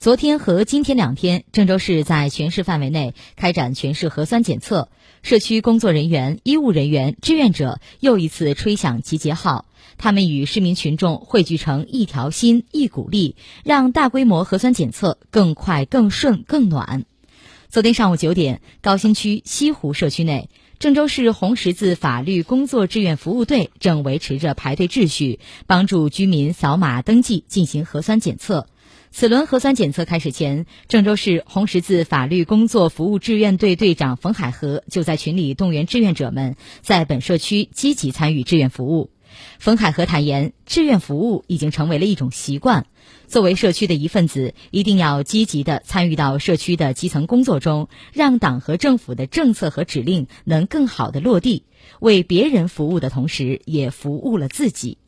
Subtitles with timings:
[0.00, 4.88] 昨天和今天两天，郑州市在全市范围内开展全市核酸检测，
[5.20, 9.66] 社区工作人员、医务人员、志愿者又一次吹响集结号，
[9.98, 17.04] 他们与市民群众汇聚成一条心、一股力，让大规模核酸检测更快、更顺、更暖。
[17.68, 20.48] 昨天上午九点，高新区西湖社区内，
[20.78, 28.66] 郑州市红十字法律工作志愿服务队正维持着排队秩序，帮助居民扫码登记进行核酸检测。
[29.10, 39.10] 此轮核酸检测开始前，郑州市红十字法律工作服务志愿队队长冯海河就在群里动员志愿者们在本社区积极参与志愿服务。
[39.60, 42.86] 冯海河坦言，志愿服务已经成为了一种习惯，
[43.28, 51.64] 作为社区的一份子，一定要积极地参与到社区的基层工作中，让党和政府的政策和指令能更好地落地，
[52.00, 54.98] 为别人服务的同时，也服务了自己。